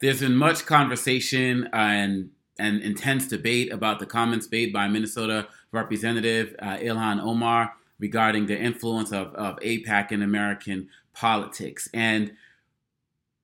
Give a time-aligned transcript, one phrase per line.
[0.00, 6.56] there's been much conversation and and intense debate about the comments made by Minnesota Representative
[6.58, 11.88] uh, Ilhan Omar regarding the influence of, of AIPAC in American politics.
[11.94, 12.32] And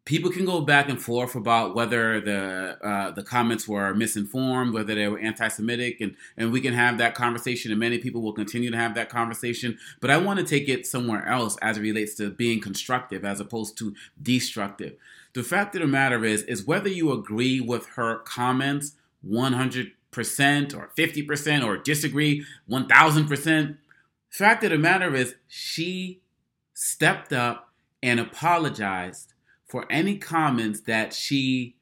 [0.05, 4.95] people can go back and forth about whether the uh, the comments were misinformed, whether
[4.95, 8.71] they were anti-Semitic, and and we can have that conversation, and many people will continue
[8.71, 9.79] to have that conversation.
[10.01, 13.41] But I want to take it somewhere else as it relates to being constructive as
[13.41, 14.97] opposed to destructive.
[15.35, 18.93] The fact of the matter is, is whether you agree with her comments
[19.29, 19.93] 100%
[20.77, 23.77] or 50% or disagree 1000%, the
[24.31, 26.21] fact of the matter is she
[26.73, 29.34] stepped up and apologized
[29.75, 31.75] for any comments that she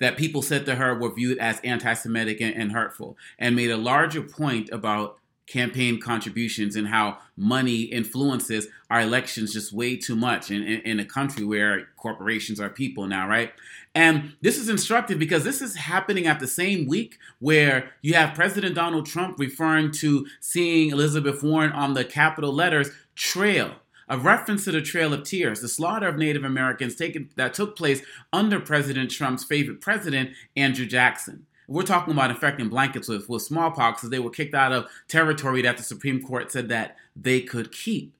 [0.00, 3.76] that people said to her were viewed as anti-Semitic and, and, hurtful, and made a
[3.76, 10.50] larger point about campaign contributions and how money influences our elections just way too much
[10.50, 13.52] in, in, in, a country where corporations are people now, right?
[13.94, 18.34] And this is instructive because this is happening at the same week where you have
[18.34, 23.74] President Donald Trump referring to seeing Elizabeth Warren on the capital letters trail
[24.08, 27.76] a reference to the Trail of Tears, the slaughter of Native Americans taken, that took
[27.76, 28.02] place
[28.32, 31.46] under President Trump's favorite president, Andrew Jackson.
[31.66, 35.62] We're talking about infecting blankets with, with smallpox as they were kicked out of territory
[35.62, 38.14] that the Supreme Court said that they could keep.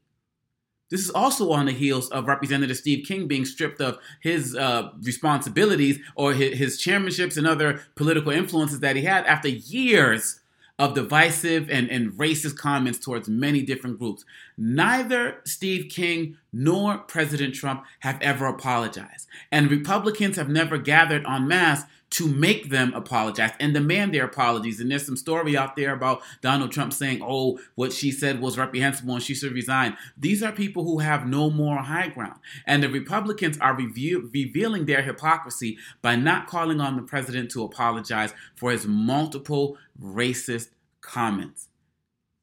[0.91, 4.91] This is also on the heels of Representative Steve King being stripped of his uh,
[5.03, 10.41] responsibilities or his, his chairmanships and other political influences that he had after years
[10.79, 14.25] of divisive and, and racist comments towards many different groups.
[14.59, 19.29] Neither Steve King nor President Trump have ever apologized.
[19.53, 24.79] And Republicans have never gathered en masse to make them apologize and demand their apologies.
[24.79, 28.57] And there's some story out there about Donald Trump saying, oh, what she said was
[28.57, 29.97] reprehensible and she should resign.
[30.17, 32.39] These are people who have no moral high ground.
[32.67, 37.65] And the Republicans are review- revealing their hypocrisy by not calling on the president to
[37.65, 40.69] apologize for his multiple racist
[41.01, 41.69] comments.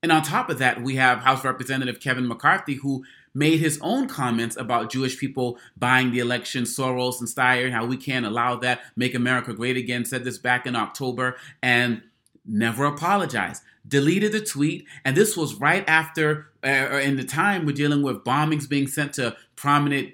[0.03, 3.03] And on top of that, we have House Representative Kevin McCarthy, who
[3.35, 7.85] made his own comments about Jewish people buying the election, Soros and Steyer, and how
[7.85, 12.01] we can't allow that, make America great again, said this back in October, and
[12.45, 13.61] never apologized.
[13.88, 18.23] Deleted the tweet, and this was right after, uh, in the time we're dealing with
[18.23, 20.13] bombings being sent to prominent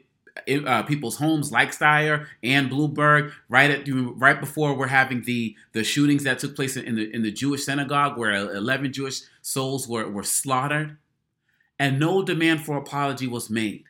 [0.65, 5.83] uh, people's homes like Steyer and Bloomberg right at right before we're having the the
[5.83, 10.09] shootings that took place in the in the Jewish synagogue where 11 Jewish souls were
[10.09, 10.97] were slaughtered
[11.79, 13.83] and no demand for apology was made.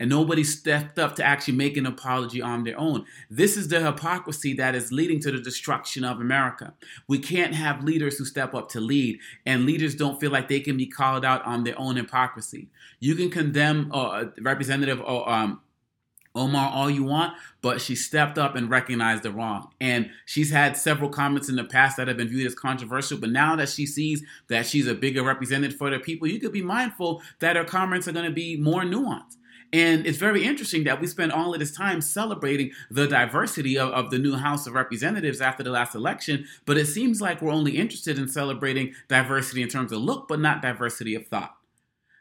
[0.00, 3.04] And nobody stepped up to actually make an apology on their own.
[3.30, 6.74] This is the hypocrisy that is leading to the destruction of America.
[7.06, 10.58] We can't have leaders who step up to lead, and leaders don't feel like they
[10.58, 12.66] can be called out on their own hypocrisy.
[12.98, 15.60] You can condemn uh, Representative uh, um,
[16.34, 19.70] Omar all you want, but she stepped up and recognized the wrong.
[19.80, 23.30] And she's had several comments in the past that have been viewed as controversial, but
[23.30, 26.62] now that she sees that she's a bigger representative for the people, you could be
[26.62, 29.36] mindful that her comments are going to be more nuanced.
[29.72, 33.90] And it's very interesting that we spend all of this time celebrating the diversity of,
[33.90, 37.50] of, the new House of Representatives after the last election, but it seems like we're
[37.50, 41.56] only interested in celebrating diversity in terms of look, but not diversity of thought.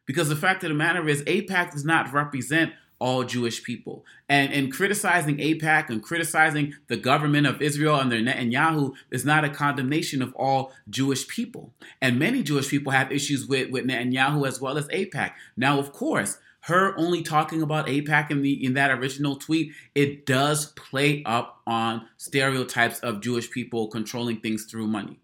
[0.07, 4.05] Because the fact of the matter is, AIPAC does not represent all Jewish people.
[4.29, 9.49] And, and criticizing AIPAC and criticizing the government of Israel under Netanyahu is not a
[9.49, 11.73] condemnation of all Jewish people.
[12.01, 15.33] And many Jewish people have issues with, with Netanyahu as well as AIPAC.
[15.57, 20.25] Now, of course, her only talking about AIPAC in the in that original tweet, it
[20.25, 25.19] does play up on stereotypes of Jewish people controlling things through money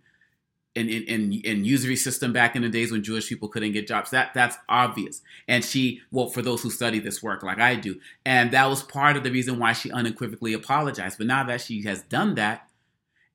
[0.76, 4.12] in, in, in, usury system back in the days when Jewish people couldn't get jobs.
[4.12, 5.22] That that's obvious.
[5.48, 8.84] And she, well, for those who study this work like I do, and that was
[8.84, 11.18] part of the reason why she unequivocally apologized.
[11.18, 12.70] But now that she has done that,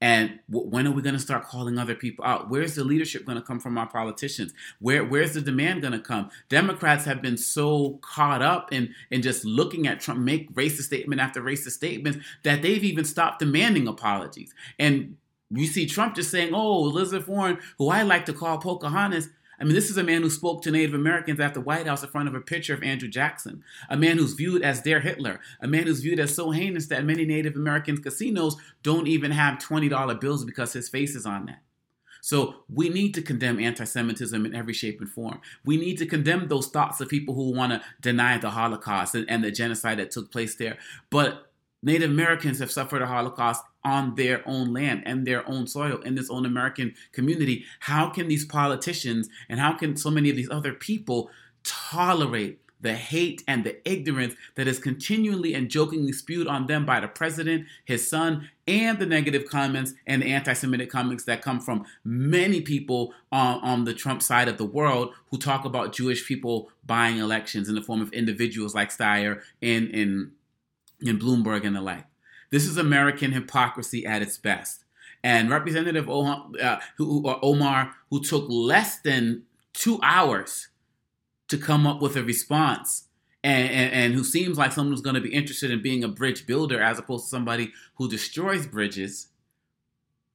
[0.01, 2.51] and w- when are we going to start calling other people out?
[2.51, 4.53] Where's the leadership going to come from our politicians?
[4.79, 6.31] Where where's the demand going to come?
[6.49, 11.21] Democrats have been so caught up in in just looking at Trump make racist statement
[11.21, 14.55] after racist statements that they've even stopped demanding apologies.
[14.79, 15.17] And
[15.51, 19.29] we see Trump just saying, oh, Elizabeth Warren, who I like to call Pocahontas.
[19.59, 22.03] I mean, this is a man who spoke to Native Americans at the White House
[22.03, 25.41] in front of a picture of Andrew Jackson, a man who's viewed as their Hitler,
[25.61, 29.59] a man who's viewed as so heinous that many Native American casinos don't even have
[29.59, 31.63] $20 bills because his face is on that.
[32.21, 35.43] So we need to condemn anti Semitism in every shape and form.
[35.63, 39.29] We need to condemn those thoughts of people who want to deny the Holocaust and,
[39.29, 40.79] and the genocide that took place there.
[41.11, 41.51] But
[41.83, 46.15] Native Americans have suffered a Holocaust on their own land and their own soil in
[46.15, 47.65] this own American community.
[47.81, 51.31] How can these politicians and how can so many of these other people
[51.63, 57.01] tolerate the hate and the ignorance that is continually and jokingly spewed on them by
[57.01, 61.61] the president, his son, and the negative comments and the anti Semitic comments that come
[61.61, 66.27] from many people on, on the Trump side of the world who talk about Jewish
[66.29, 70.33] people buying elections in the form of individuals like Steyer and in,
[71.01, 72.05] in Bloomberg and the like.
[72.55, 74.85] This is American hypocrisy at its best.
[75.25, 79.43] And Representative uh, Omar, who took less than
[79.73, 80.69] two hours
[81.49, 83.09] to come up with a response
[83.43, 86.09] and, and, and who seems like someone who's going to be interested in being a
[86.09, 89.31] bridge builder as opposed to somebody who destroys bridges,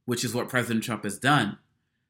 [0.04, 1.58] which is what President Trump has done.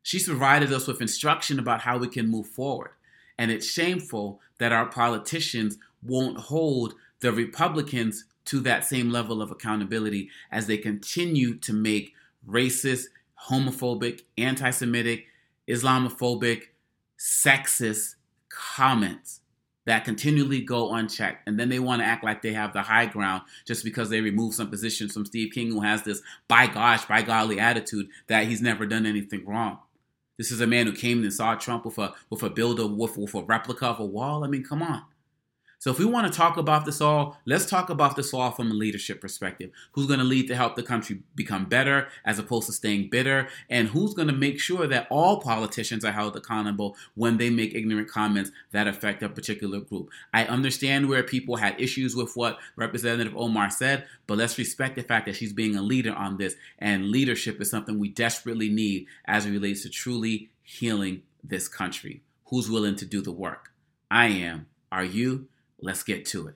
[0.01, 2.93] She's provided us with instruction about how we can move forward.
[3.37, 9.51] And it's shameful that our politicians won't hold the Republicans to that same level of
[9.51, 12.13] accountability as they continue to make
[12.47, 13.05] racist,
[13.47, 15.27] homophobic, anti Semitic,
[15.67, 16.63] Islamophobic,
[17.19, 18.15] sexist
[18.49, 19.41] comments
[19.85, 21.47] that continually go unchecked.
[21.47, 24.21] And then they want to act like they have the high ground just because they
[24.21, 28.47] remove some positions from Steve King, who has this by gosh, by golly attitude that
[28.47, 29.77] he's never done anything wrong.
[30.37, 33.15] This is a man who came and saw Trump with a with a builder with,
[33.15, 34.43] with a replica of a wall.
[34.43, 35.03] I mean, come on.
[35.79, 38.69] So if we want to talk about this all, let's talk about this all from
[38.69, 39.71] a leadership perspective.
[39.93, 43.47] Who's going to lead to help the country become better as opposed to staying bitter?
[43.69, 47.73] And who's going to make sure that all politicians are held accountable when they make
[47.73, 50.09] ignorant comments that affect a particular group?
[50.33, 55.03] I understand where people had issues with what Representative Omar said, but let's respect the
[55.03, 56.55] fact that she's being a leader on this.
[56.79, 62.21] And leadership is something we desperately need as it relates to truly healing this country.
[62.47, 63.71] Who's willing to do the work?
[64.11, 64.67] I am.
[64.91, 65.47] Are you?
[65.81, 66.55] Let's get to it.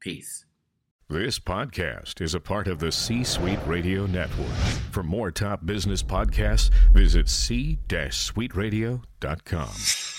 [0.00, 0.44] Peace.
[1.08, 4.48] This podcast is a part of the C Suite Radio Network.
[4.90, 10.13] For more top business podcasts, visit c-suiteradio.com.